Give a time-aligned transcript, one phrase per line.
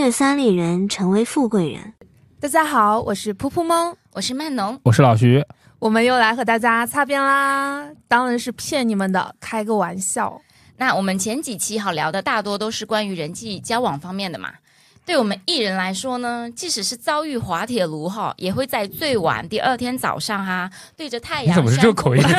[0.00, 1.92] 越三里人，成为富贵人。
[2.40, 5.44] 大家好，我是噗噗猫，我是曼农，我是老徐，
[5.78, 7.86] 我们又来和大家擦边啦！
[8.08, 10.40] 当然是骗你们的，开个玩笑。
[10.78, 14.54] 那我们前几期好聊的大多都是关于人际交往方面的嘛。
[15.06, 21.50] 对我们艺人来说呢，即使是遭遇滑铁卢哈，也会在最晚第二天早上哈，对着太阳。
[21.50, 22.22] 你怎么是这口音？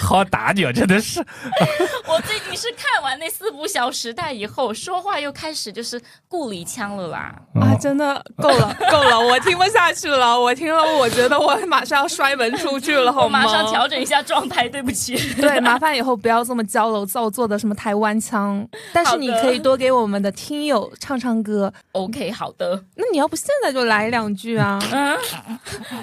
[0.00, 0.72] 好打你啊！
[0.72, 1.20] 真的是。
[2.06, 7.34] 我最近是看完那四部《小时代》以后，说话又开始就是故里腔了啦。
[7.60, 10.38] 啊，真的够了，够了，我听不下去了。
[10.38, 13.42] 我听了，我觉得我马上要摔门出去了，好吗？
[13.42, 15.16] 马上调整一下状态，对不起。
[15.34, 18.66] 对，麻烦以后不要这么娇柔造作的什么台湾腔。
[18.92, 21.72] 但是你可以多给我们的听友唱唱歌。
[21.92, 22.84] OK，好的。
[22.96, 24.78] 那你要不现在就来两句啊？
[24.92, 25.16] 嗯，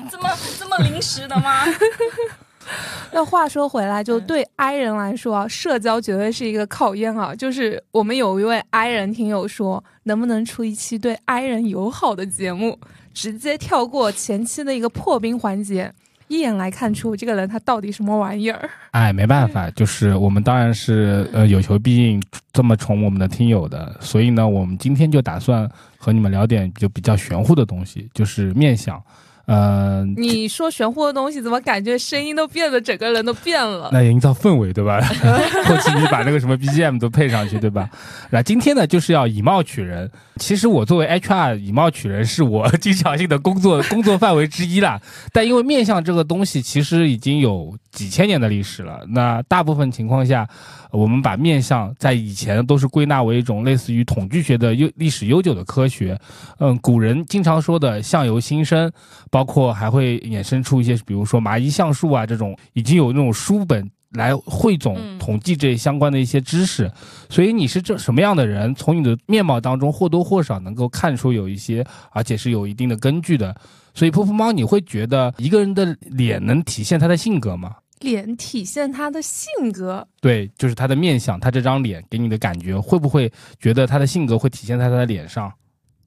[0.10, 1.64] 这么这么临时的吗？
[3.12, 7.34] 那话说回来，就对 I 人来说啊，社交绝对是一个考验啊。
[7.36, 12.80] 就是我们有一位 I 人听友说，能不能出一期对 I 人友好的节目，
[13.14, 15.94] 直接跳过前期的一个破冰环节，
[16.28, 18.70] 一眼来看出这个人他到底什么玩意儿？
[18.92, 29.02] 哎，没办法，就是我们当然是呃有求必应，这么宠我们的听友的，所以呢，我们今天就打算和你们聊点就比较玄乎的东西，就是面相。
[29.46, 33.90] 呃，你说玄乎的东西，怎么感觉声音都变得，整个人都变了？
[33.92, 35.00] 那营造氛围，对吧？
[35.66, 37.88] 后期你把那个什么 BGM 都配上去，对吧？
[38.32, 40.10] 那今天呢，就是要以貌取人。
[40.38, 45.00] 其实我作为 HR，以貌取人是我 经常性的工作工作范围之一啦。
[45.32, 49.02] 但因为面相这个东西，其实已经有几千年的历史了。
[49.10, 50.46] 那大部分情况下，
[50.92, 56.20] 我们把面相在以前都是归纳为一种类似于统计学的悠历史悠久的科学。
[56.60, 58.92] 嗯，古人经常说的“相由心生”。
[59.36, 66.90] 包括还会衍生出一些，比如说麻衣橡树啊这种，已经有那种书本来汇总统计这相关的一些知识。
[67.30, 73.54] 所以你是这什么样的人，从你的面貌当中或多或少能够看出有一些，而且是有一定的根据的。
[73.94, 77.76] 所以噗噗猫，你会觉得一个人的脸能体现他的性格吗？
[78.00, 80.08] 脸体现他的性格？
[80.22, 83.30] 对，就是他的面相，他这张脸给你的感觉，会不会
[83.60, 85.52] 觉得他的性格会体现在他的脸上？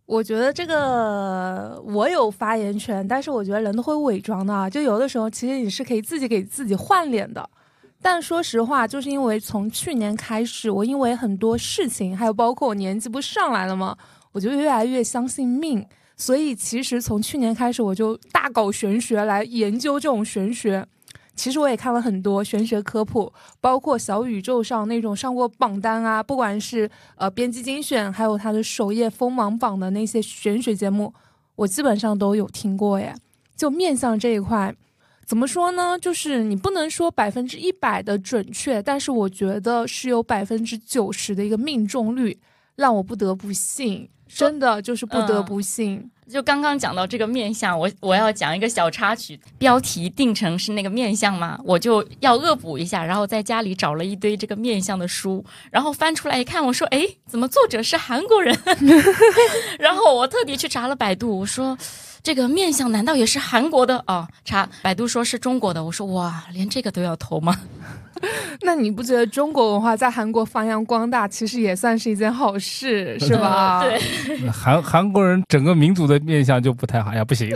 [0.09, 7.47] 我觉得这个我有发言权，但是我觉得人都会伪装的，就有的时候其实你是可以自己给自己换脸的。
[8.01, 13.95] 但说实话，就是因为从去年开始，我因为很多事情，还有包括我年纪不上来了嘛，
[14.33, 15.85] 我就越来越相信命，
[16.17, 20.87] 所以其实从去年开始，我就大搞玄学来研究这种玄学。
[21.39, 31.15] 其实我也看了很多玄学科普，包括小宇宙上那种上过榜单啊，不管是呃编辑精选，还有它的首页锋芒榜的那些玄学节目，
[31.55, 33.15] 我基本上都有听过耶。
[33.57, 34.75] 就面向这一块，
[35.25, 35.97] 怎么说呢？
[35.99, 42.39] 就是你不能说百分之一百的准确，但是我觉得是有百分之九十的一个命中率，
[42.75, 46.11] 让我不得不信，真的就是不得不信。
[46.31, 58.57] 就刚刚讲到这个面相，我我要讲一个小插曲，标题定成是那个面相嘛，我就要恶补一下，然后在家里找了一堆这个面相的书，然后翻出来一看，我说，哎，怎么作者是韩国人？
[59.79, 61.77] 然后我特地去查了百度，我说。
[62.21, 64.27] 这个面相难道也是韩国的哦？
[64.45, 65.83] 查百度说是中国的。
[65.83, 67.57] 我说哇，连这个都要投吗？
[68.63, 73.83] 那你不觉得中国文化在韩国发扬光大，其实也算是一件好事，是吧？
[73.87, 77.51] 对，韩 韩国人整个民族的面相就不太好呀，不行，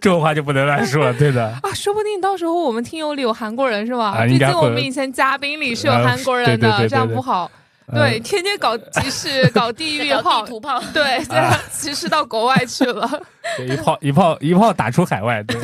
[0.00, 4.24] 这种话就不能乱说了，对的啊，说不定到时候我们听友里有韩国人是吧？
[4.26, 7.50] 毕竟我们以前嘉宾里是有韩国人的，这样不好。
[7.90, 11.24] 对，天天搞歧视，搞地域炮，地图炮，对，
[11.72, 13.08] 歧视到国外去了，
[13.66, 15.42] 一炮一炮一炮打出海外。
[15.44, 15.56] 对，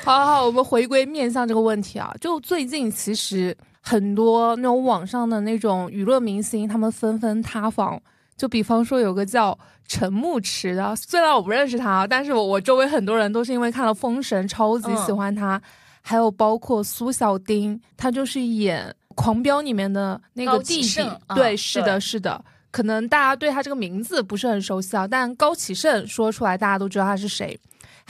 [0.04, 8.00] 好好好，我们回归面相这个问题啊，就最近其实很多那种网上的那种娱乐明星，他们纷纷塌房。
[8.36, 15.60] 就比方说有个叫陈牧驰的，虽然我不认识他，但是我我周围很多人都是因为看了《封神》，超级喜欢他。
[16.02, 18.94] 还有包括苏小丁，他就是演。
[19.16, 21.02] 狂飙里面的那个弟弟，
[21.34, 27.58] 对，是的，是的，可能大家对他这个名字不是很熟悉啊，但高启盛说出来，大家都知道他是谁。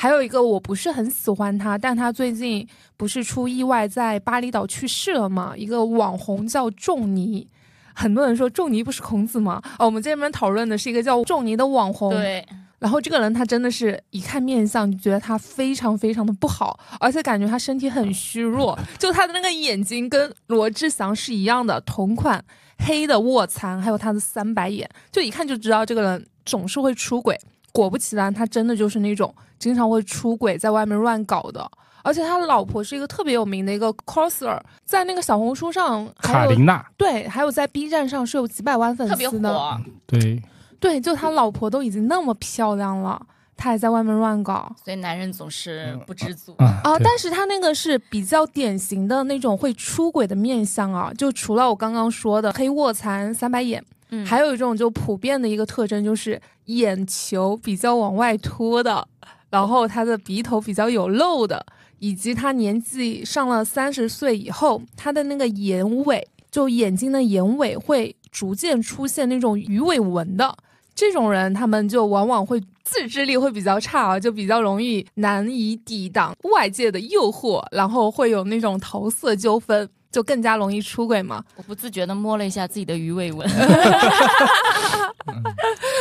[0.00, 2.67] 还有一个我不是很喜欢他，但他最近
[2.97, 5.52] 不是出意外在巴厘岛去世了吗？
[5.55, 7.47] 一个网红叫仲尼，
[7.93, 9.61] 很多人说仲尼不是孔子吗？
[9.79, 12.08] 哦，我们这边讨论的是一个叫仲尼的网红。
[12.12, 12.43] 对。
[12.79, 22.43] 然后这个人他真的是一看面相就觉得他非常非常的不好，而且感觉他身体很虚弱，就他的那个眼睛跟罗志祥是一样的，同款
[22.79, 27.38] 黑的卧蚕，还有他的三白眼，就一看就知道这个人总是会出轨。
[27.72, 31.70] 果不其然，他真的就是那种经常会出轨，在外面乱搞的。
[32.02, 39.52] 而且他老婆是一个特别有名的一个 coser，在那个小红书上还有卡琳娜，对，还有在 B 站上是有几百万粉特别丝的。
[39.52, 40.43] 火，对，
[40.81, 43.20] 对，就他老婆都已经那么漂亮了，
[43.55, 44.75] 他还在外面乱搞。
[44.82, 46.55] 所以男人总是不知足。
[46.58, 53.84] 啊但是他那个是比较典型的那种会出轨的面相啊，就除了我刚刚说的黑卧蚕、三白眼，
[54.24, 59.06] 还有一种就普遍的一个特征就是眼球比较往外凸的，
[59.50, 61.64] 然后他的鼻头比较有肉的，
[61.98, 70.56] 以及他年纪上了三十岁以后，他的那个眼尾，就眼睛的眼尾会逐渐出现那种鱼尾纹的。
[70.92, 81.42] 这种人，他们就往往会自制力会比较差啊，就比较容易难以抵挡外界的诱惑，然后会有那种桃色纠纷，就更加容易出轨嘛。
[81.56, 83.48] 我不自觉的摸了一下自己的鱼尾纹，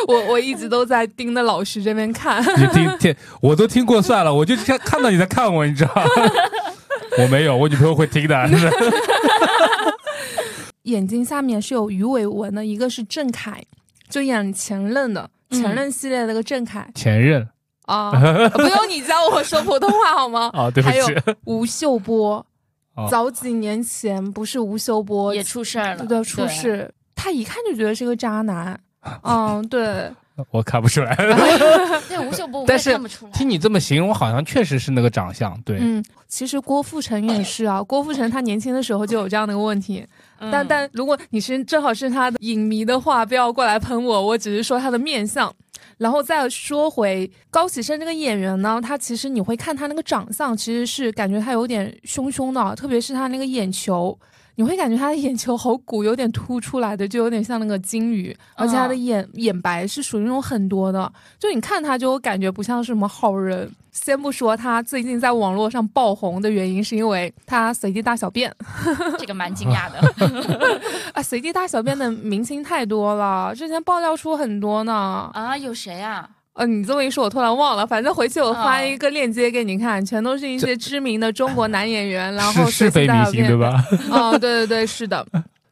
[0.08, 6.04] 我我一直都在盯着老师这边看，你听听，我都听过算了，我就看看到你在看我，你知道吗？
[7.20, 8.40] 我没有，我女朋友会听的。
[10.84, 13.62] 眼睛下面是有鱼尾纹的，一个是郑恺，
[14.10, 17.48] 就演前任的嗯前任系列的那个郑恺、前任
[17.86, 18.12] 啊，
[18.50, 20.50] 不用你教我说普通话好吗？
[20.54, 21.14] 啊，对不还有起，
[21.46, 22.46] 吴秀波，哦
[23.10, 28.80] 早几年前不是吴秀波也出事儿了，对出事，他一看就觉得是个渣男。
[29.24, 30.12] 嗯，对，
[30.52, 31.16] 我看不出来。
[32.10, 33.32] 对吴秀波，但是看不出来。
[33.32, 35.58] 听你这么形容，好像确实是那个长相。
[35.62, 40.06] 对，嗯，其实郭富城也是啊，郭富城他年轻的时候就有这样的一个问题，
[40.40, 45.54] 嗯但但如果你是正好是他的影迷的话，不要过来喷我，我只是说他的面相。
[46.00, 54.18] 然后再说回高启盛这个演员呢，他其实你会看他那个长相，其实是感觉他有点凶凶的，特别是他那个眼球，
[54.60, 61.10] 你会感觉他的眼球好鼓，有点凸出来的，就有点像那个金鱼，而且他的眼、眼白是属于那种很多的，
[61.40, 63.72] 就你看他就感觉不像是什么好人。
[63.94, 68.54] 先不说他最近在网络上爆红的原因，是因为他随地大小便。
[69.18, 70.00] 这个蛮惊讶的
[71.16, 75.32] 啊，随地大小便的明星太多了，之前爆料出很多呢。
[75.34, 75.58] 啊！
[75.58, 76.30] 有谁啊？
[76.60, 77.88] 呃，你这么一说，我突然忘了。
[77.88, 83.56] 反正回去我发哦一个链接给你看，全都是一些知名的中国男演员，然后是是非明星对？
[83.56, 83.82] 吧？
[84.12, 85.26] 哦，对对对，是的。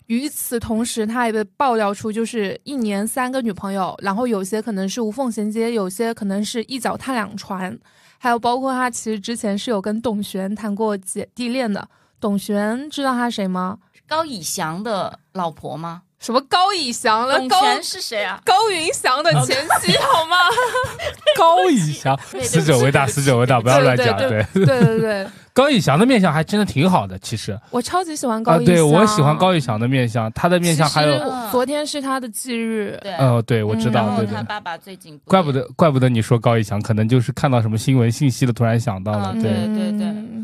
[0.06, 7.78] 与此同时，他也被爆料出，就是一年三个女朋友，然后有些可能是无缝衔接，有些可能是一脚踏两船，
[8.18, 11.86] 还有包括他其实之前是有跟董璇谈过姐弟恋的。
[12.22, 13.78] 董璇知道他谁吗？
[14.08, 16.04] 高以翔的老婆吗？
[16.20, 17.40] 什么高以翔了？
[17.48, 18.42] 高是谁啊？
[18.44, 20.38] 高云翔的前妻好吗？
[21.36, 24.18] 高以翔，死者为大，死者为大，不要乱讲。
[24.18, 28.76] 对对，对对对，高以翔的面相还真的挺好的，其实我超级喜欢啊，高以翔。
[28.76, 31.20] 对我喜欢高以翔的面相，他的面相还有
[31.50, 34.36] 昨天是他的忌日，对，呃，对我知嗯道，对对。
[34.36, 39.32] 他爸爸最近怪不得，怪不得你说高以翔，可能就是看到什么新闻信息了，突然想到了。
[39.34, 39.92] 嗯对，对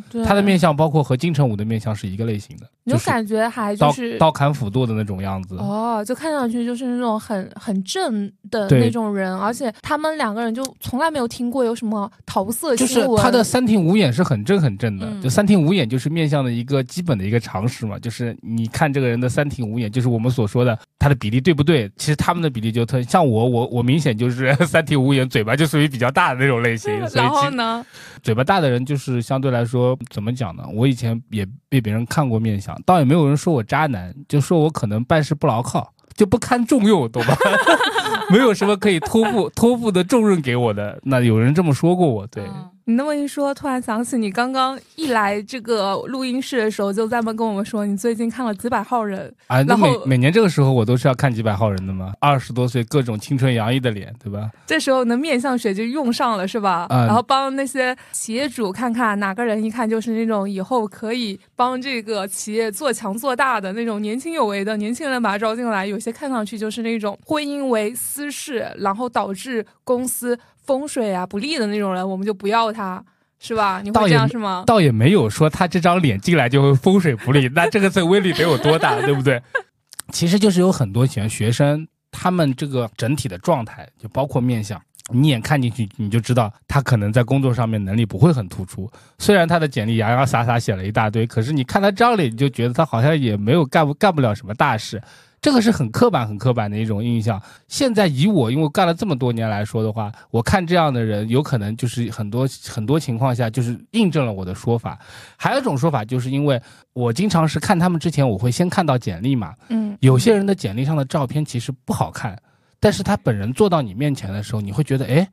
[0.10, 5.56] 对他的面相包括和金城武的面相是一个类型的，你就就是感觉还就是刀砍斧剁的那种样子。
[5.58, 13.18] 哦，就看上去就是那种很很正的那种人，而且他们两个人就从来没有听过有什么桃色就新闻。
[13.18, 21.90] 是他的三庭五眼是很正很正的，嗯就三庭五眼就是面相的一个基本的一个常识嘛，就是你看这个人的三庭五眼，就是我们所说的他的比例对不对？
[21.96, 27.86] 其实他们的比例就特像我，我我明显就是 三庭五眼，嘴巴就属于比较大的那种类型， 然后呢？
[28.22, 30.64] 嘴巴大的人就是相对来说怎么讲呢？
[30.74, 37.36] 我以前也被别人看过面相，倒也没有人说我渣男，就说我可能办事不牢靠，就不堪重用，懂吧？
[38.32, 41.00] 没有什么可以托付 托付的重任给我的。
[41.04, 42.44] 那有人这么说过我，对。
[42.44, 54.52] 嗯你那么一说，突然想起你刚刚一来这个录音室的时候，就在那跟我们说你最近看了几百号人，啊，那然后每每年这个时候我都是要看几百号人的嘛，二十多岁各种青春洋溢的脸，对吧？
[54.68, 56.88] 这时候你的面向谁就用上了，是吧？
[56.90, 65.86] 嗯然后帮那些企业主看看哪个人一看就是那种以后可以帮这个企业做强做大的那种年轻有为的年轻人，把他招进来。
[65.86, 73.04] 有些看上去就是那种婚姻为私事，然后导致公司风水啊不利的那种人，我们就不要他，
[73.40, 73.82] 是吧？
[73.84, 74.64] 你会这样是吗？
[74.68, 79.42] 倒也没有说他这张脸进来就会风水不利，那这个这威力得有多大，对不对？
[80.14, 84.80] 其实就是有很多学学生，他们这个整体的状态，就包括面相，
[85.12, 88.88] 你一眼看进去你就知道他可能在工作上面能力不会很突出。
[89.18, 95.02] 虽然他的简历洋洋洒洒写了一大堆，可是你看他这张脸，你就觉得他好像也没有干不干不了什么大事。
[95.44, 97.40] 这个是很刻板、很刻板的一种印象。
[97.68, 104.98] 现在以我，因为干了这么多年来说的话，我看这样的人，有可能就是很多很多情况下就是印证了我的说法。
[105.36, 106.62] 还有一种说法，就是因为
[106.94, 109.54] 我经常是看他们之前，我会先看到简历嘛。
[109.68, 112.42] 嗯，有些人的简历上的照片其实不好看，
[112.80, 115.28] 但是他本人坐到你面前的时候，你会觉得，哎，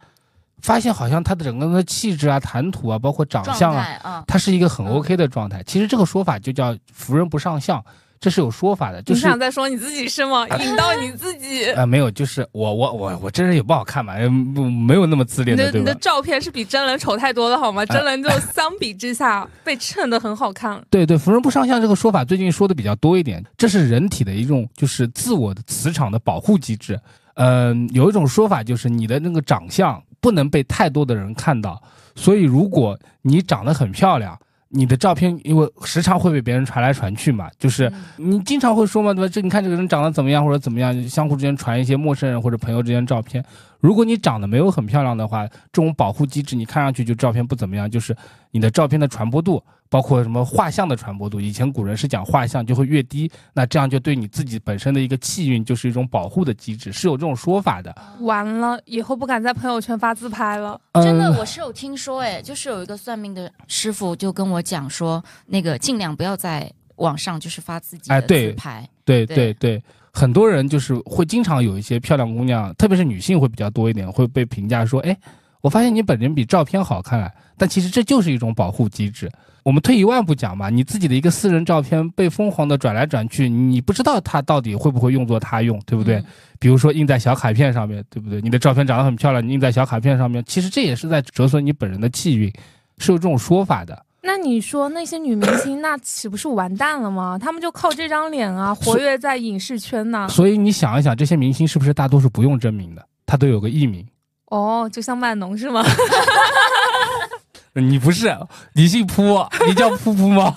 [0.60, 5.62] 发现好像他的整个人的气质啊、谈吐啊，包括长相啊，他是一个很嗯 OK 的状态。
[5.62, 7.84] 其实这个说法就叫福人不上相，
[8.20, 10.46] 这是有说法的，就是你想再说你自己是吗？
[10.58, 11.64] 引到你自己。
[11.70, 15.94] 呃没有，就是我我我我真人也不好看嘛，呃不没有那么自恋的，你的你的？
[15.94, 17.84] 照片是比真人丑太多了好吗？
[17.86, 20.78] 真人就 相比之下被衬得很好看。
[20.90, 27.00] 对对，福人不上相这个说法最近说的比较多一点，这是人体的一种就是自我的磁场的保护机制。
[27.36, 31.82] 嗯、有一种说法就是你的那个长相不能被太多的人看到，
[32.14, 34.38] 所以如果你长得很漂亮，
[34.72, 39.30] 你的照片因为时常会被别人传来传去嘛，就是嗯你经常会说嘛，对吧？
[39.32, 43.44] 这你看这个人长得怎么样或者怎么样，相互之间传一些陌生人或者朋友之间照片。
[43.80, 48.16] 如果你长得没有很漂亮的话，这种保护机制你看上去就照片不怎么样，就是
[48.50, 57.94] 你的照片的传播度，包括什么画像的传播度，以前古人是讲画像就会越低，那这样就对你自己本身的一个气运就是一种保护的机制，是有这种说法的。
[58.20, 60.80] 完了，以后不敢在朋友圈发自拍了。
[60.94, 68.50] 真的，嗯我是有听说，哎，就是有一个算命的师傅就跟我讲说，那个尽量不要在网上就是发自己的哎对。
[68.50, 69.36] 自拍，对对。
[69.36, 69.82] 对对，
[70.12, 75.16] 很多人就是会经常有一些漂亮姑娘，特别是女性会比较多一点，会被评价说，哎，
[75.60, 77.30] 我发现你本人比照片好看啊。
[77.56, 79.30] 但其实这就是一种保护机制。
[79.62, 86.16] 我们退一万步讲嘛，你自己的一个私人照片被疯狂的转来转去，你不知道它到底会不会用作他用，对不对？
[86.16, 86.24] 嗯
[86.58, 88.38] 比如说印在小卡片上面，对不对？
[88.42, 92.52] 你的照片长得很漂亮，你印在小卡片上面，其实这也是在折损你本人的气运，
[92.98, 94.04] 是有这种说法的。
[94.30, 97.36] 那你说那些女明星，那岂不是完蛋了吗？
[97.36, 100.28] 她们就靠这张脸啊，活跃在影视圈呢。
[100.28, 104.06] 所以你想一想，这些明星是不是大多数不用真名的，他都有个艺名？
[104.46, 105.84] 哦，就像万农是吗？
[107.74, 108.32] 你不是，
[108.74, 110.54] 你姓扑，你叫扑扑猫。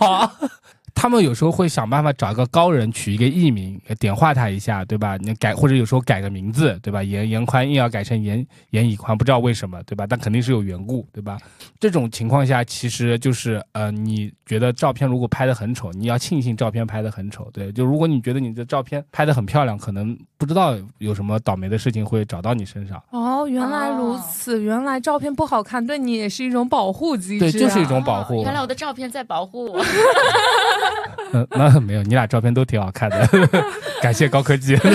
[1.03, 5.17] 他们有时候会想办法找一个高人取一个艺名，点化他一下，对吧？
[5.17, 7.03] 你改或者有时候改个名字，对吧？
[7.03, 10.07] 严严宽硬要改成严严以宽，不知道为什么，对吧？
[10.07, 11.37] 但肯定是有缘故，对吧？
[11.77, 17.69] 这种情况下，其实就是呃，你觉得照片如果拍的很丑，你要庆幸照片拍的很丑，对。
[17.73, 23.03] 就如果你觉得你的照片拍的很漂亮，可能不知道有什么倒霉的事情会找到你身上。
[23.09, 27.51] 哦，原来如此，原来照片不好看对你也是一种保护机制、啊。
[27.51, 28.39] 对，就是一种保护。
[28.39, 29.83] 哦 原来我的照片在保护我。
[31.33, 33.27] 嗯，那没有，你俩照片都挺好看的，
[34.01, 34.77] 感谢高科技。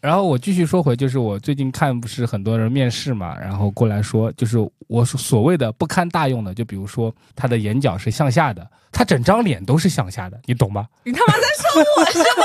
[0.00, 10.86] 然后我继续说回，就是我最近看不是很多人面试嘛，然后过来说，就是我所谓的不堪大用的，就比如说他的眼角是向下的，他整张脸都是向下的，你懂吗？
[11.04, 12.44] 你他妈在说我是吗？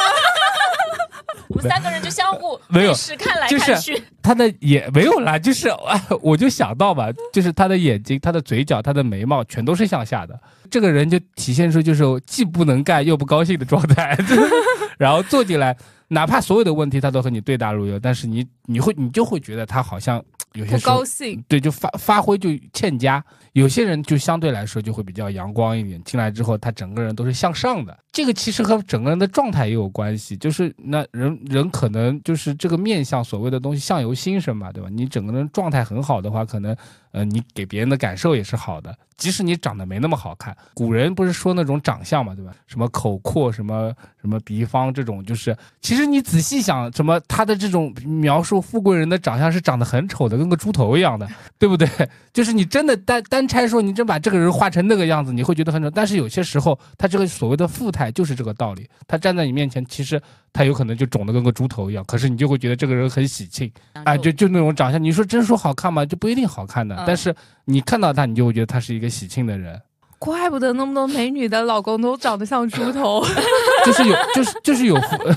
[1.49, 14.17] 我们三个人就相互 没有对视看来就是看去，他的眼没有啦，就是哎，我就想到吧，就是他的眼睛、他的嘴角、他的眉毛全都是向下的，这个人就体现出就是既不能干又不高兴的状态，
[14.97, 15.75] 然后坐进来，
[16.07, 21.43] 哪怕所有的问题他都和你对答如流，但是你你会你就会觉得他好像有些不高兴。
[21.47, 23.23] 对，就发发挥就欠佳。
[23.53, 27.97] 有些人就相对来说就会比较阳光一点，进来之后他整个人都是向上的。
[28.11, 34.89] 这个其实和整个人的状态也有关系，就是那人人可能就是这个面相所谓的东西相由心生嘛，对吧？
[34.91, 36.75] 你整个人状态很好的话，可能
[37.11, 40.55] 呃你给别人的感受也是好的，即使你长得没那么好看。
[40.73, 42.51] 古人不是说那种长相嘛，对吧？
[42.67, 51.87] 什么口阔，什么什么鼻方这种，就是其实你仔细想，什么他的这种描述富贵人的长相是长得很丑的，跟个猪头一样的，对不对？
[52.31, 55.89] 就是你真的单单拆说，你真把这个人画成那个样子，你会觉得很丑。
[55.89, 58.87] 但是有些时候，他这个所谓的富态就是这个道理。
[59.07, 60.21] 他站在你面前，其实
[60.53, 63.69] 他有可能就肿得跟个猪头一样，可是你就会觉得这个人很喜庆，
[64.05, 65.03] 哎，就就那种长相。
[65.03, 66.05] 你说真说好看吗？
[66.05, 66.95] 就不一定好看的。
[66.99, 67.33] 嗯但是
[67.65, 69.79] 你看到他，你就会觉得他是一个喜庆的人，
[70.17, 73.23] 怪不得那么多美女的老公都长得像猪头，
[73.85, 75.17] 就是有，就是就是有富。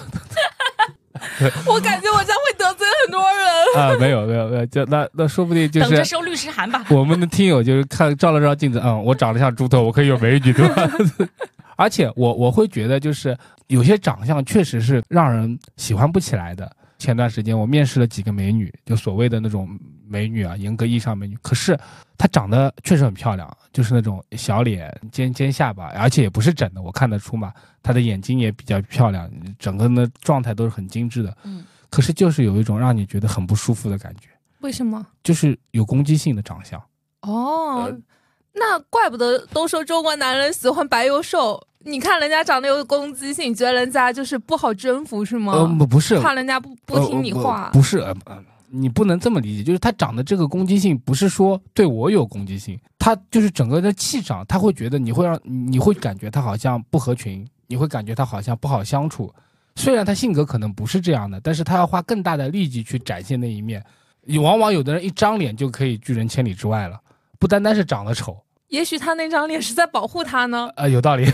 [1.66, 3.46] 我感觉我将会得罪很多人。
[3.76, 6.84] 啊，没有没有没有，就那那说不定就是等着收律师函吧。
[6.90, 10.90] 我们的听友就是看照了照镜子，嗯，我长得像猪头，我可以有美女对吧？
[11.76, 13.36] 而且我我会觉得就是
[13.68, 16.70] 有些长相确实是让人喜欢不起来的。
[17.02, 19.68] 前段时间我面试了几个美女，就所谓的那种
[20.06, 21.76] 美女啊，严格意义上美女，可是
[22.16, 27.52] 她长得确实很漂亮，就是那种小脸、尖尖下巴，而且也不是整的，我看得出嘛。
[27.82, 29.28] 她的眼睛也比较漂亮，
[29.58, 31.36] 整个的状态都是很精致的。
[31.42, 34.28] 嗯，可是就是有一种让你觉得很不舒服的感觉，
[34.60, 35.04] 为什么？
[35.24, 36.80] 就是有攻击性的长相。
[37.22, 37.98] 哦，呃
[38.54, 41.60] 那怪不得都说中国男人喜欢白又瘦。
[41.84, 45.52] 你看人家长得有攻击性，你觉得人家就是不好征服是吗？
[45.52, 47.70] 呃，不不是，怕人家不不听你呃话。
[47.72, 48.44] 不不是，呃呃
[48.74, 59.30] 你不能这么理解，就是他长的这个攻击性，不是说对我有攻击性，他就是整个的气场，他会觉得你会让你会感觉他好像不合群，你会感觉他好像不好相处。
[59.74, 63.84] 虽然他性格可能不是这样的，但是他要花更大的力气去展现那一面。
[64.40, 67.00] 往往有的人一张脸就可以拒人千里之外了，
[67.42, 70.70] 不单单是长得丑，也许他那张脸是在保护他呢。
[70.76, 71.28] 呃，有道理。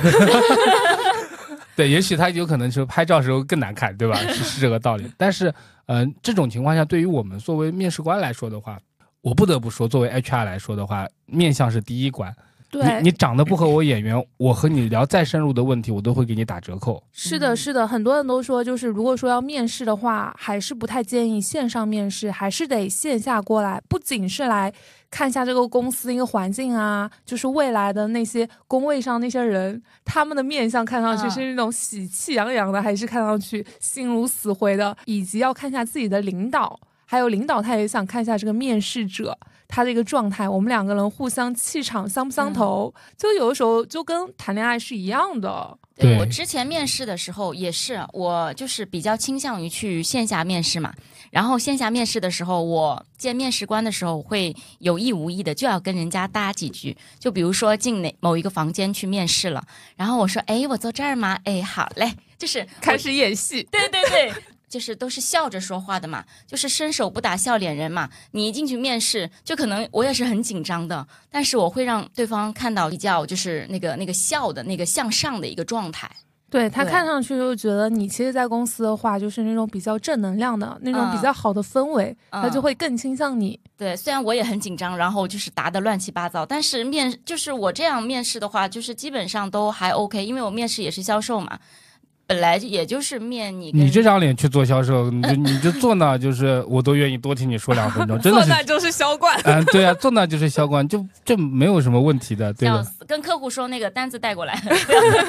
[1.76, 4.16] 对，也许他有可能是拍照时候更难看，对吧？
[4.32, 5.06] 是是这个道理。
[5.18, 5.52] 但是，
[5.84, 8.78] 嗯、这种情况下，对于我们作为面试官来说的话，
[9.20, 12.34] 我不得不说，作为 HR 来说的话，面相是第一关。
[12.70, 17.02] 对，你你长得不合我眼缘，我和你聊再深入的问题，我都会给你打折扣。
[17.12, 23.80] 是的，是的，很多人都说，就是如果说要面试的话，还是不太建议线上面试，还是得线下过来。
[23.88, 24.70] 不仅是来
[25.10, 39.38] 看一下这个公司一个环境啊，就是未来的那些工位上那些人，他们的面相看上去嗯是那种喜气洋洋的，还是看上去心如死灰的，以及要看一下自己的领导，还有领导他也想看一下这个面试者。
[39.68, 45.78] 他的一个状态，我们两个人互相气场相不相投，就有的时候就跟谈恋爱是一样的。
[45.94, 50.92] 对对我之前面试的时候也是，我就是比较倾向于去线下面试嘛。
[51.30, 59.62] 然后线下面试的时候，我见面试官的时候会有意无意的就要跟人家搭几句，就比如说进哪某一个房间去面试了，
[59.96, 64.32] 然后我说：“哎，我坐这儿吗？”哎，好嘞，就是开始演戏，对对对，
[64.68, 68.08] 就是都是笑着说话的嘛，就是伸手不打笑脸人嘛。
[68.32, 76.10] 你一进去面试，就可能我也是很紧张的，但是我会让对方看到比较就是那个那个笑的那个向上的一个状态。
[76.50, 83.60] 对他看上去就觉得你其实，在公司的话，就是那种比较正能量的那种嗯比较好的氛围，嗯他就会更倾向你。
[83.76, 91.58] 对，虽然我也很紧张，然后就是答的乱七八糟，但是面就是我这样面试的话，就是基本上都还 OK，因为我面试也是销售嘛，
[92.28, 99.40] 本来也就是面你你这张脸去做销售，你就 你就坐那，就是我都愿意多听你说两分钟，真的是坐那就是销冠。
[99.44, 102.76] 嗯，对啊，坐那就是销冠，就这没有什么问题的，对的。
[102.76, 104.60] 笑死，跟客户说那个单子带过来，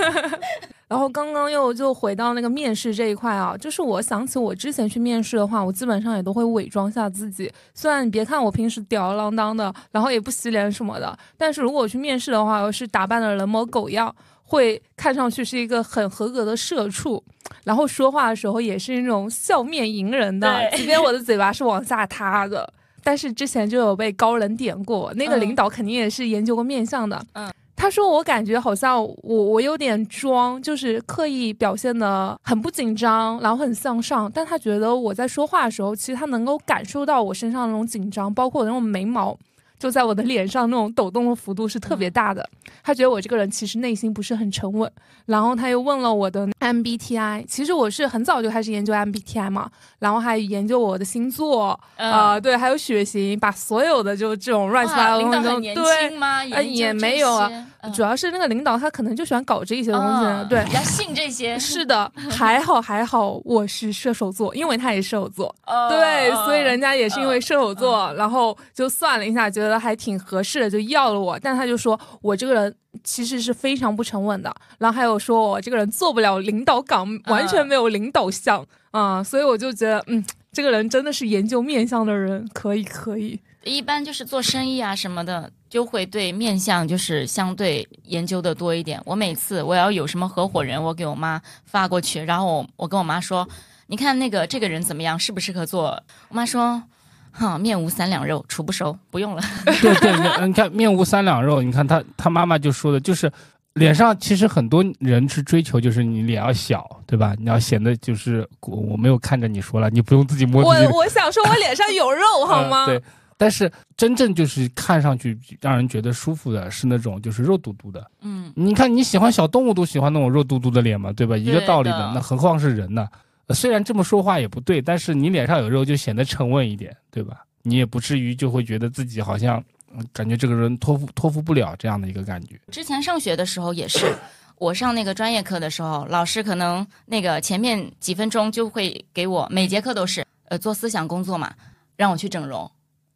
[0.90, 7.50] 然后刚刚又就回到那个面试这一块啊，就是我想起我之前去面试的话，我基本上也都会伪装下自己。
[7.74, 14.14] 虽然你别看我平时吊儿郎当的，然后也不洗脸什么的，但是如果我去面试的话，我是打扮的人模狗样，
[14.50, 17.24] 会看上去是一个很合格的社畜，
[17.64, 22.68] 然后说话的时候也是那种笑面迎人的，即便我的嘴巴是往下塌的。
[23.04, 34.30] 但是之前就有被高人点过，那个嗯领导肯定也是研究过面相的，嗯他说：“我感觉好像我我有点装，就是刻意表现的很不紧张，然后很向上。
[34.36, 39.38] 但他觉得我在说话的时候，其实他能够感受到我身上那种紧张，包括我那种眉毛
[39.80, 42.48] 就在我的脸上那种抖动的幅度是特别大的。
[42.84, 44.92] 他觉得我这个人其实内心不是很沉稳。
[45.26, 56.40] 然后他又问了我的 MBTI，其实我是很早就开始研究 MBTI 嘛，然后还研究我的星座，啊、嗯，对，还有血型，把所有的就这种乱七八，糟的领导东西都对。”轻吗？
[56.52, 60.72] 呃也没有啊，嗯主要是那个领导他可能就喜欢搞这些东西，嗯对比。
[60.72, 71.38] 较信这些， 是的，还好还好，我是射手座，因为他也是射手座，哦对，哦所以人家也是因为射手座，然后就算了一下，觉得还挺合适的，就要了我。
[71.40, 83.40] 但他就说我这个人其实是非常不沉稳的，然后还有说我这个人做不了领导岗，完全没有领导相啊、所以我就觉得，嗯，这个人真的是研究面相的人，可以可以。
[83.66, 89.00] 一般就是做生意啊什么的，就会对面相就是相对研究的多一点。
[89.06, 93.48] 我每次我要有什么合伙人，我给我妈发过去，然后我我跟我妈说，
[93.88, 96.02] 你看那个这个人怎么样，适不适合做？
[96.30, 96.82] 我妈说，
[97.32, 99.42] 哈，面无三两肉，处不熟，不用了。
[99.66, 100.12] 对对，
[100.42, 103.32] 你你看面无三两肉，你看他他妈妈就说的就是。
[103.74, 107.34] 脸上其实很多人是追求，就是你脸要小，对吧？
[107.40, 112.86] 你要显得就是我我没有看着你说了，你不用自己摸自己我我想说，我脸上有肉 好吗？
[112.86, 113.04] 呃对，
[113.38, 118.06] 但是真正就是看上去让人觉得舒服的是那种就是肉嘟嘟的。
[118.22, 121.38] 嗯，你看你喜欢小动物都喜欢那种肉嘟嘟的脸嘛，对吧？
[121.38, 123.08] 一个道理的的，那何况是人呢？
[123.50, 127.44] 呃虽然这么说话也不对，但是你脸上有肉就显得沉稳一点，对吧？
[127.64, 129.62] 你也不至于就会觉得自己好像
[129.94, 132.60] 嗯感觉这个人托付托付不了这样的一个感觉。
[132.72, 134.16] 之前上学的时候也是，
[134.58, 141.54] 我上那个专业课的时候，老师可能那个前面几分钟就会给我每节课都是呃做思想工作嘛，
[141.98, 142.70] 让我去整容。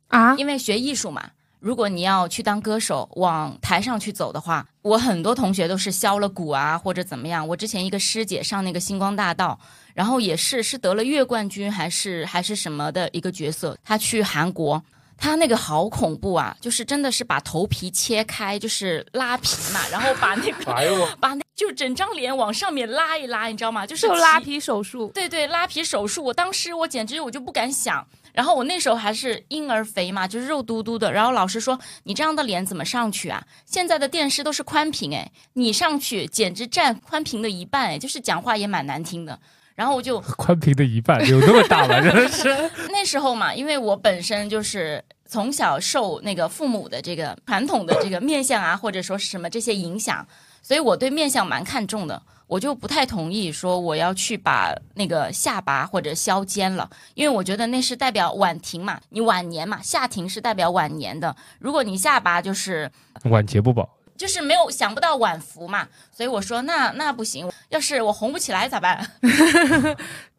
[0.07, 1.29] 啊，因为学艺术嘛，
[1.63, 7.47] 如果你要去当歌手，往台上去走的话，我很多同学都是削了骨啊，或者怎么样。
[7.47, 9.57] 我之前一个师姐上那个星光大道，
[9.93, 14.83] 然后也是是得了月冠军还是还是什么的一个角色，她去韩国。
[15.15, 16.57] 她那个好恐怖啊！
[16.59, 20.85] 就是真的是把头皮切开，就是拉皮嘛，然后把那个 哎，
[21.21, 23.87] 把那就整张脸往上面拉一拉，你知道吗？
[23.87, 25.09] 就是就拉皮手术。
[25.13, 28.05] 对对，拉皮手术，我当时我简直我就不敢想。
[28.33, 31.11] 然后我那时候还是婴儿肥嘛，就是肉嘟嘟的。
[31.13, 33.41] 然后老师说：“你这样的脸怎么上去啊？
[33.65, 39.39] 现在的电视都是宽屏，哎，你上去简直占宽屏的一半，哎，就是讲话也蛮难听的。”
[39.75, 42.01] 然后我就 宽屏的一半有那么大吗？
[42.01, 42.49] 真的是。
[42.89, 50.25] 那时候嘛，因为我本身就是从小受那个父母的这个传统的这个面相啊，或者说是什么这些影响，
[50.61, 52.21] 所以我对面相蛮看重的。
[52.47, 61.35] 我就不太同意说我要去把那个下巴或者削尖了，因为我觉得那是代表晚庭嘛，你晚年嘛，下庭是代表晚年的。
[61.59, 62.91] 如果你下巴就是
[63.25, 69.09] 晚节不保，就是没有想不到晚福嘛，所以我说那那不行，要是我红不起来咋办？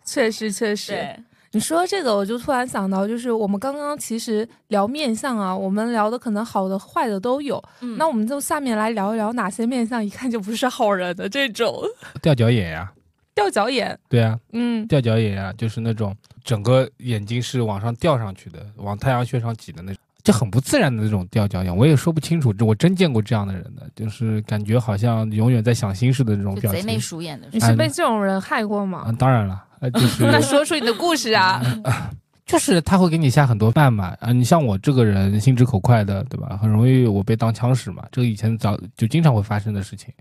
[0.05, 1.19] 确 实确实。
[1.55, 7.63] 对，你说这个，我就突然想到，就是我们刚刚其实聊面相啊，我们聊的可能好的坏的都有。
[7.81, 11.83] 嗯那我们就下面来聊一聊哪些面相一看就不是好人的这种
[12.21, 12.93] 吊脚眼呀、
[13.35, 13.99] 吊脚眼。
[14.09, 21.75] 对啊，嗯，吊脚眼呀、就是那种整个眼睛是往上吊上去的，往太阳穴上挤的那种，就很不自然的那种吊脚眼。
[21.75, 26.99] 我也说不清楚，这我真见过这样的人的，就是感觉好像永远在想心事的这种表情贼眉。
[26.99, 27.47] 鼠眼的。
[27.53, 29.13] 你是被这种人害过吗啊，？
[29.19, 31.63] 当然了，呃，就是那说出你的故事啊！
[32.47, 36.59] 就是他会给你下很多饭嘛，啊，你像我这个人心直口快的，对吧？
[36.61, 40.13] 很容易我被当枪使嘛，这个以前早就经常会发生的事情。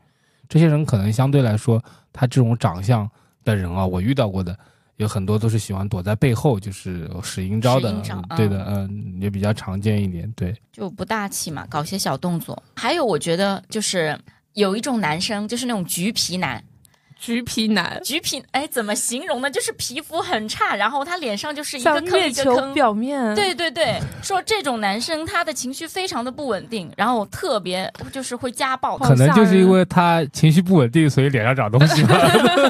[0.49, 3.09] 这些人可能相对来说，他这种长相
[3.43, 4.57] 的人啊，我遇到过的
[4.97, 7.91] 有很多都是喜欢躲在背后，就是使阴招的
[8.35, 10.53] 对的，嗯，也比较常见一点，对。
[10.71, 12.61] 就不大气嘛，搞些小动作。
[12.75, 14.17] 还有，我觉得就是
[14.53, 16.63] 有一种男生，就是那种橘皮男。
[17.23, 19.49] 橘皮男，橘皮，哎，怎么形容呢？
[19.49, 22.73] 就是皮肤很差，然后他脸上就是一个坑一个坑。
[22.73, 28.97] 表面。，对对对，说这种男生他的情绪非常的不稳定，然后特别就是会家暴。
[28.97, 32.13] 可能就是因为他情绪不稳定，所以脸上长东西吧。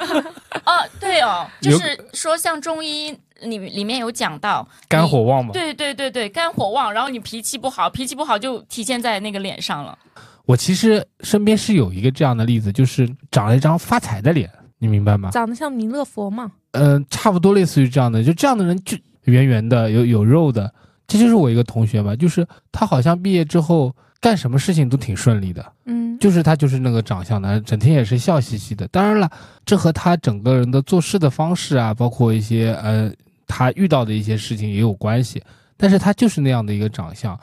[0.66, 5.52] 哦，对哦， 就是说像中医里里面有讲到，肝火旺嘛。
[5.52, 9.98] 对对对对，肝火旺，然后你脾气不好，脾气不好就体现在那个脸上了。
[10.45, 15.32] 我其实身边是有一个这样的例子，就是长了一张发财的脸，你明白吗？
[15.32, 16.51] 长得像弥勒佛嘛。
[16.71, 20.73] 嗯、差不多类似于这样的，就这样的人就圆圆的，有有肉的，
[21.08, 28.88] 这就是我一个同学吧，就是他好像毕业之后干什么事情都挺顺利的，嗯，就是他就是那个长相的，整天也是笑嘻嘻的。
[28.89, 29.29] 当然了，
[29.65, 33.10] 这和他整个人的做事的方式啊，包括一些呃
[33.47, 35.41] 他遇到的一些事情也有关系，
[35.77, 37.39] 但是他就是那样的一个长相。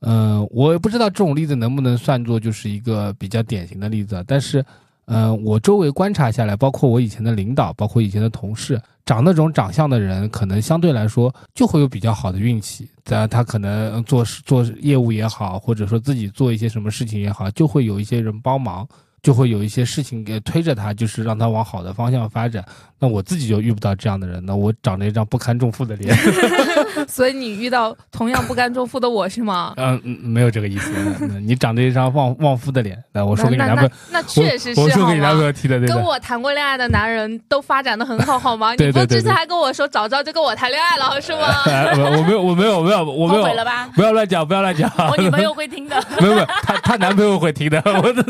[0.00, 4.64] 嗯、我也不知道这种例子能不能算作就是一个比较典型的例子，但是，
[5.06, 12.88] 嗯、我周围观察下来，包括我以前的领导，包括以前的同事，长那种长相的人，可能相对来说就会有比较好的运气。
[13.04, 18.86] 在他可能做事做业务也好，或者说自己做一些什么事情也好，就会有一些人帮忙，
[19.22, 22.64] 就会有一些事情给推着他，就是让他往好的方向发展。
[23.02, 26.14] 那我自己就遇不到这样的人，那我长着一张不堪重负的脸。
[27.08, 29.72] 所以你遇到同样不堪重负的我是吗？
[29.78, 30.92] 嗯，嗯没有这个意思。
[31.20, 35.42] 嗯你长着一张旺旺夫的脸，来我说给你男朋友那，那确实是我我说给你男朋？
[35.42, 35.80] 友提的。
[35.80, 38.76] 跟我谈过恋爱的男人都发展的很好，好吗？
[38.76, 41.46] 对你不对对对之前还跟我说早知道就跟我谈恋爱了，是吗？
[41.64, 43.88] 哎 我我没有，我没有，我没有，我没有后悔，了吧？
[43.94, 44.90] 不要乱讲，不要乱讲。
[45.10, 45.96] 我女朋友会听的。
[46.20, 47.80] 没 有没有，她她男朋友会听的。
[48.02, 48.22] 我的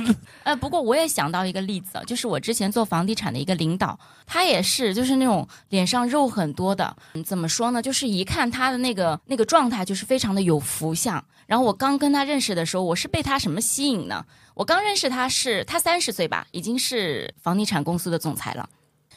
[0.45, 7.81] 呃，不过我也想到一个例子啊，就是我之前做房地产的一个领导，他也是就是那种脸上肉很多的，怎么说呢？
[7.81, 11.23] 就是一看他的那个那个状态，就是非常的有福相。
[11.47, 14.25] 然后我刚跟他认识的时候，我是被他什么吸引呢？
[14.55, 18.69] 我刚认识他是他三十岁吧，已经是房地产公司的总裁了。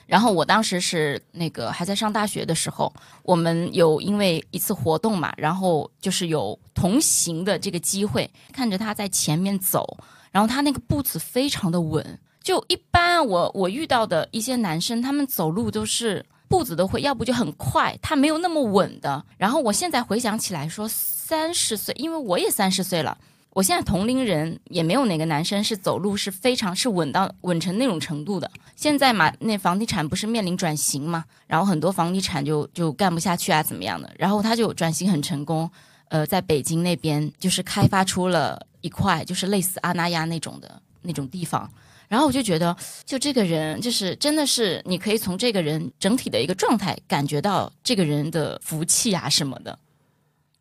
[0.06, 2.92] 然后我当时是那个还在上大学的时候，
[3.24, 9.98] 我们有因为一次活动嘛，然后就是有同行的这个机会，看着他在前面走，
[10.34, 19.24] 然后他那个步子非常的稳，就一般我我遇到的一些男生，他们走路都是步子都会，要不就很快，他没有那么稳的。
[19.38, 23.16] 然后我现在回想起来说，三十岁，因为我也三十岁了。
[23.52, 28.50] 我现在同龄人也没有哪个男生是走路是非常是稳到稳成那种程度的。
[28.76, 34.12] 现在嘛，那房地产不是面临转型嘛，然后很多房地产就就干不下去啊，怎么样的？
[34.18, 35.70] 然后他就转型很成功，
[36.10, 41.68] 呃，在北京那边就是开发出了一块就是类似阿那亚那种的那种地方。
[42.08, 49.80] 然后我就觉得，就这个人，就是真的是你可以从这个人整体的一个状态感觉到这个人的福气啊什么的。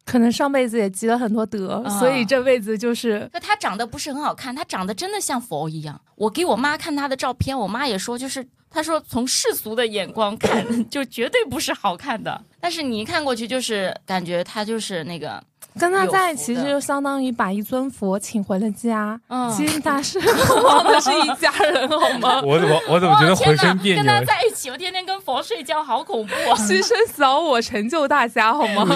[0.06, 6.00] 可能上辈子也积了很多德，啊所以这辈子就是那他长得不是很好看，他长得真的像佛一样。
[6.16, 12.42] 我给我妈看他的照片，我妈也说，就是她说从世俗的眼光看， 就绝对不是好看的。
[12.58, 15.42] 但是你一看过去，就是感觉他就是那个，
[15.78, 19.18] 跟他在一起，其实就相当于把一尊佛请回了家。
[19.28, 20.18] 嗯，其实他是
[20.62, 22.40] 忘的是一家人，好吗？
[22.46, 24.20] 我怎么我怎么觉得浑身别跟他？
[24.22, 26.54] 在一起，我天天跟佛睡觉，好恐怖啊！
[26.60, 28.86] 牺牲小我，成就大家，好吗？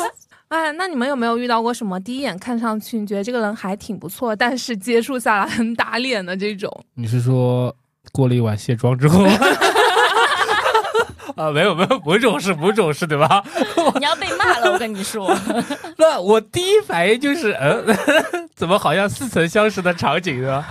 [0.48, 6.70] 哎，那你们有没有遇到过什么第一眼看上去你觉得这个人还挺不错，但是接触下来很打脸的这种？
[6.94, 7.74] 你是说
[8.12, 9.24] 过了一晚卸妆之后？
[11.36, 13.42] 啊，没有没有，不是这种事，不是这种事，对吧？
[13.96, 15.32] 你要被骂了，我跟你说。
[15.96, 17.84] 那我第一反应就是，嗯，
[18.56, 20.64] 怎么好像似曾相识的场景呢？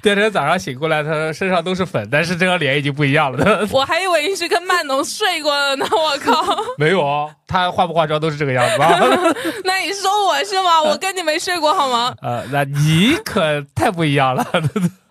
[0.00, 3.66] 第二天早上醒过来，他身上都是粉，但是这张脸已经不一样了。
[3.72, 6.56] 我还以为你是跟曼农睡过了呢，我靠！
[6.78, 9.00] 没有啊，他化不化妆都是这个样子啊？
[9.64, 10.80] 那你说我是吗？
[10.82, 12.14] 我跟你没睡过好吗？
[12.22, 14.46] 呃，那你可太不一样了。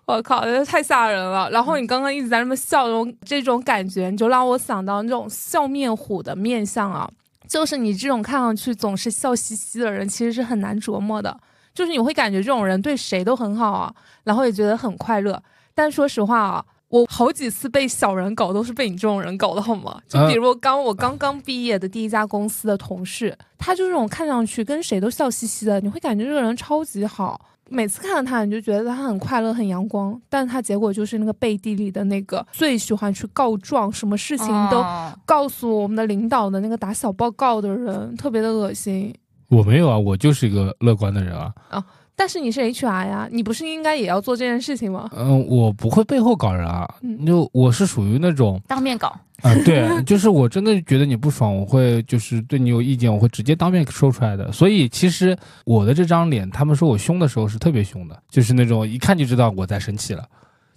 [0.08, 1.50] 我靠，这太吓人了！
[1.50, 7.06] 然后你刚刚一直在那么笑容，这种感觉，你就让我想到那种笑面虎的面相啊，
[7.46, 11.38] 就是你这种看上去总是笑嘻嘻的人，其实是很难琢磨的。
[11.74, 13.94] 就是你会感觉这种人对谁都很好啊，
[14.24, 15.40] 然后也觉得很快乐。
[15.74, 20.00] 但说实话啊，我好几次被小人搞都是被你这种人搞的，好吗？
[20.08, 27.38] 就比如刚我刚刚毕业的第一家公司的同事，他就这种看上去跟谁都笑嘻嘻的，你会感觉这个人超级好。
[27.70, 34.84] 每次看到他，你就觉得他很快乐、很阳光，但是他结果就是那个背地里的那个最喜欢去告状，什么事情都
[35.24, 39.14] 告诉我们的领导的那个打小报告的人，特别的恶心。
[39.48, 41.52] 我没有啊，我就是一个乐观的人啊。
[41.70, 41.84] 啊，
[42.18, 45.08] 但是你是 HR 呀，你不是应该也要做这件事情吗？
[45.16, 46.92] 嗯，我不会背后搞人啊，
[47.24, 49.16] 就我是属于那种当面搞。
[49.42, 54.50] 啊，对， 就是我真的觉得你不爽，我会就是对你有意见，我会直接当面说出来的。
[54.50, 60.24] 所以其实我的这张脸，他们说我凶的时候是特别凶的，就是那种一看就知道我在生气了。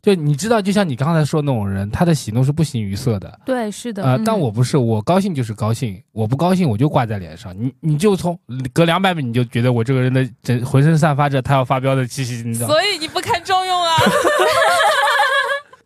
[0.02, 3.40] 就你知道，就像你刚才说那种人，他的喜怒是不形于色的。
[3.46, 4.04] 对，是的。
[4.04, 7.56] 呃，但我不是，我高兴就是高兴，我不高兴我就挂在脸上。
[7.58, 8.38] 你你就从
[8.74, 12.68] 隔两百米你就觉得我这个人的整浑身散发着他要发飙的气息，你知道？
[12.68, 13.92] 所以你不堪重用啊。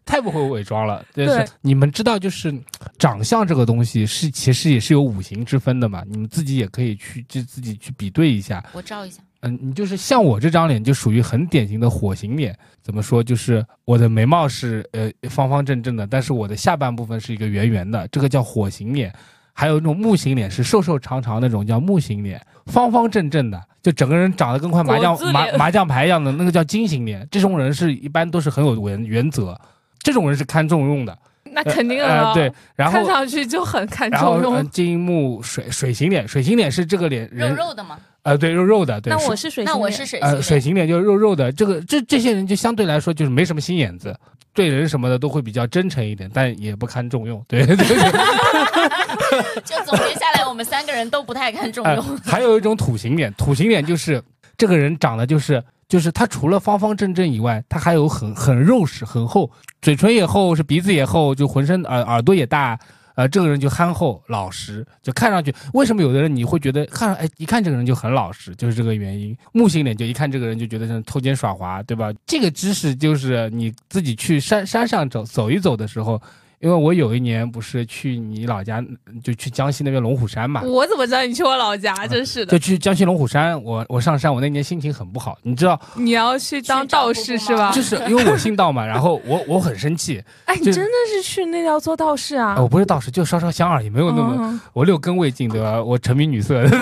[0.05, 2.53] 太不会伪装了，就是你们知道，就是
[2.97, 8.63] 长相这个东西是其实也是有五行之分的嘛，你们自己也可以去就自己去比对一下。
[8.71, 13.23] 我照一下，嗯，你就是像我这张脸就属于很典型的火型脸，怎么说？
[13.23, 19.13] 就是我的眉毛是呃方方正正的，但是我的下半部分是一个圆圆的，这个叫火型脸。
[19.57, 27.25] 还有那种木型脸是瘦瘦长长那种叫木型脸，方方正正的，就整个人长得跟块麻将麻麻将牌一样的那个叫金型脸。
[27.31, 29.57] 这种人是一般都是很有原原则。
[29.99, 34.69] 这种人是看重用的，那肯定啊，对，然后看上去就很看重用。
[34.69, 37.97] 金木水水型脸，水型脸是这个脸肉肉的吗？
[38.25, 38.99] 呃，对，肉肉的。
[38.99, 41.51] 对，那我是水，那我是水，呃，水型脸就是肉肉的。
[41.51, 44.13] 这个这这些人就相对来说就是没什么心眼子，
[44.53, 47.43] 对人什么的都会比较真诚一点，但也不堪重用。
[47.47, 47.85] 对对对。
[49.63, 52.17] 就总结下来，我们三个人都不太看重用。
[52.25, 54.21] 还有一种土型脸，土型脸就是
[54.57, 55.63] 这个人长得就是。
[55.87, 59.51] 就是他除了方方正正以外，他还有很很肉实、很厚，
[59.83, 62.77] 嘴唇也厚，是鼻子也厚，就浑身耳耳朵也大，
[63.15, 69.35] 呃，这个人就憨厚老实，就看上去为什么有的人你会觉得看哎一看这个人就很老实，就是这个原因。
[69.51, 72.11] 木星脸就一看这个人就觉得像偷奸耍滑，对吧？
[72.25, 76.21] 这个知识就是你自己去山山上走走一走的时候。
[76.59, 78.83] 因为我有一年不是去你老家，
[79.23, 80.61] 就去江西那边龙虎山嘛。
[80.63, 81.93] 我怎么知道你去我老家？
[82.07, 82.51] 真是的。
[82.51, 85.79] 就去江西龙虎山，我我上山，我那年心情很不好，你知道？
[85.95, 87.71] 你要去当道士是吧？
[87.71, 90.23] 就是因为我姓道嘛，然后我我很生气。
[90.45, 92.55] 哎，你真的是去那要做道士啊？
[92.59, 95.83] 我不是道士，就烧烧香而已，没有那么我六根未净，对吧？
[95.83, 96.63] 我沉迷女色。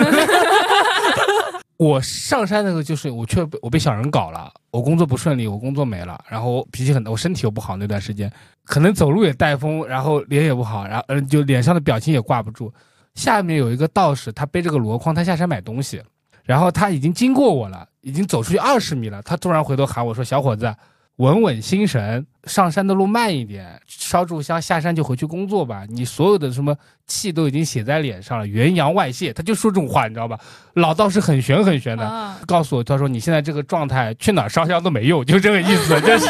[1.76, 8.30] 我上山的时候就是我却被我被小人搞了，我工作不顺利，我工作没了，然后脾气很，我身体又不好，那段时间
[8.64, 12.72] 可能走路也带风，然后脸也不好，然后嗯就脸上的表情也挂不住。
[13.14, 16.02] 下面有一个道士，他背着个箩筐，他下山买东西，
[16.44, 20.74] 然后他已经经过我了，已经走出去二十米了，他突然回头喊我说：“小伙子。”
[21.18, 25.84] 稳稳心神，上山的路慢一点，烧柱香，下山就回去工作吧。
[25.88, 29.32] 你所有的什么气都已经写在脸上了，元阳外泄。
[29.32, 30.36] 他就说这种话，你知道吧？
[30.72, 36.26] 老道士很玄很玄的，告诉我，他说你现在这个状态，去哪烧香都没用，就这个意思，就是。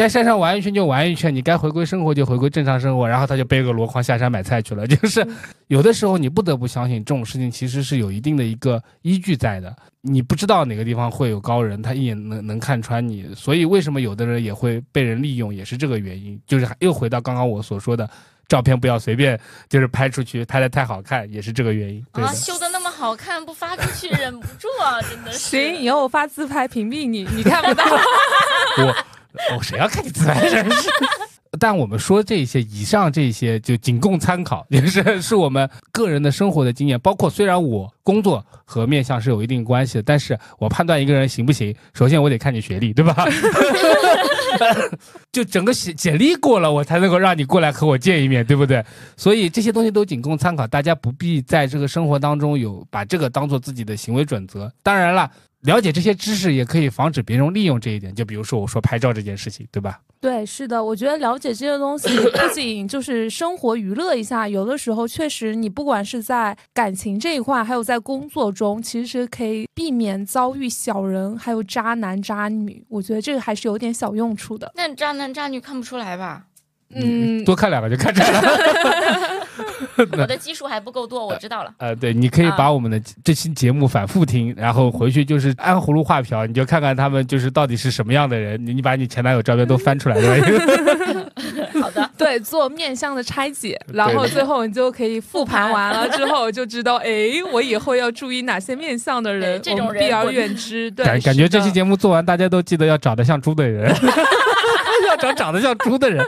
[0.00, 4.86] 该山上玩一圈就玩一圈，你该回归生活就回归正常生活，然后他就背个箩筐下山买菜去了。
[4.86, 5.22] 就是
[5.66, 9.76] 有的时候你不得不相信这种事情其实是有一定的一个依据在的。
[10.00, 13.28] 你不知道哪个地方会有高人，他一眼能能看穿你。
[13.34, 16.40] 所以为什么有的人也会被人利用，也是这个原因。
[16.46, 18.08] 就是又回到刚刚我所说的，
[18.48, 22.02] 照片不要随便就是拍出去，拍的太好看也是这个原因。
[22.12, 25.38] 啊，修的那么好看，不发出去忍不住啊，真的是。
[25.38, 27.84] 行，以后我发自拍屏蔽你，你看不到。
[28.82, 28.96] 我。
[29.50, 30.48] 哦，谁要看你自拍？
[30.48, 30.90] 真是。
[31.58, 36.98] 但我们说这些，以上这些就仅供参考，也是是我们个人的生活的经验。
[37.00, 43.26] 包括虽然我工作和面相是有一定关系的，但是我判断一个人行不行，首先我得看你学历，对吧？
[45.32, 48.84] 就整个简简历过了，我才能够让你过来和我见一面，对不对？
[49.16, 54.72] 所以这些东西都仅供参考，大家不必在这个生活当中有把这个当做自己的行为准则。
[54.84, 55.28] 当然了。
[55.62, 58.14] 了解这些知识，也可以防止别人利用这一点。
[58.14, 60.00] 就比如说我说拍照这件事情，对吧？
[60.20, 72.84] 对，是的，我觉得了解这些东西 不仅就是生活娱乐一下，有的时候确实你不管是在感情这一块，还有在工作中，其实可以避免遭遇小人还有渣男渣女。
[72.88, 74.70] 我觉得这个还是有点小用处的。
[74.74, 76.46] 那渣男渣女看不出来吧？
[76.94, 78.58] 嗯，多看两个就看出来了。
[80.12, 81.72] 我的基数还不够多，我知道了。
[81.78, 88.64] 呃，对，你可以把我们的这期节目反复听，然后回去就是按葫芦画瓢，你就看看他们就是到底是什么样的人。
[88.64, 91.30] 你你把你前男友照片都翻出来，对吧？
[91.82, 97.10] 好的， 对，做面相的拆解，然后最后你就可以复盘完了之后就知道， 哎，
[97.52, 100.90] 我以后要注意哪些面相的人，这种人避而远之。
[100.90, 103.94] 对，感感觉这期节目做完，大家都记得要找得像猪的人，
[105.08, 106.24] 要找长得像猪的人。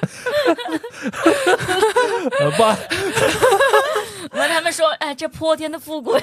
[2.41, 2.63] 呃不。
[4.35, 6.21] 那他们说，哎，这泼天的富贵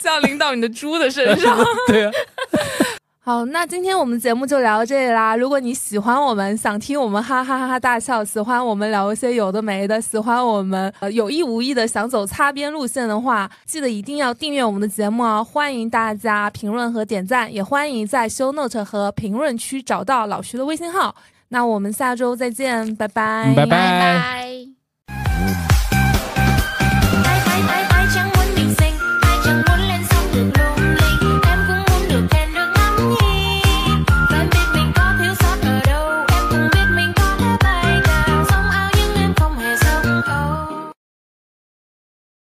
[0.00, 1.58] 降临到你的猪的身上。
[1.86, 2.10] 对呀。
[3.28, 5.36] 好，那今天我们节目就聊到这里啦。
[5.36, 15.44] 如果你喜欢我们，想听我们哈哈哈哈大笑，喜欢我们聊一些有的没的，喜欢我们呃有意无意的想走擦边路线的话，记得一定要订阅我们的节目哦。
[15.44, 21.14] 欢迎大家评论和点赞，也欢迎在 show note 和评论区找到老徐的微信号。
[21.48, 24.77] 那我们下周再见，拜拜，拜拜拜。